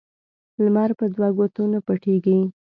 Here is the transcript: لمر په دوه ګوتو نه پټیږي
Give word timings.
لمر 0.63 0.89
په 0.99 1.05
دوه 1.15 1.29
ګوتو 1.37 1.63
نه 1.71 1.79
پټیږي 1.85 2.39